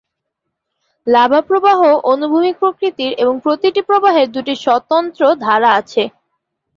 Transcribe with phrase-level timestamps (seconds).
[1.07, 1.79] Lava প্রবাহ
[2.11, 6.03] অনুভূমিক প্রকৃতির এবং প্রতিটি প্রবাহের দুটি স্বতন্ত্র ধারা আছে।